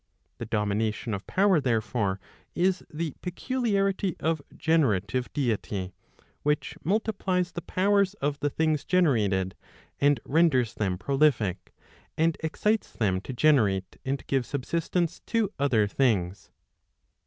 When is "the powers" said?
7.51-8.15